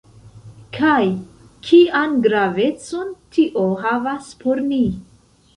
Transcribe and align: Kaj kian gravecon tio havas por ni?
Kaj 0.77 1.01
kian 1.67 2.17
gravecon 2.25 3.13
tio 3.37 3.69
havas 3.85 4.33
por 4.43 4.67
ni? 4.73 4.85